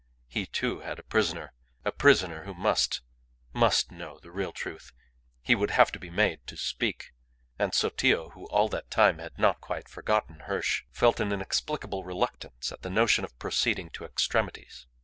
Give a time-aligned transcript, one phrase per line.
[0.27, 1.53] He too, had a prisoner.
[1.85, 3.01] A prisoner who must,
[3.53, 4.91] must know the real truth.
[5.43, 7.11] He would have to be made to speak.
[7.59, 12.71] And Sotillo, who all that time had not quite forgotten Hirsch, felt an inexplicable reluctance
[12.71, 14.87] at the notion of proceeding to extremities.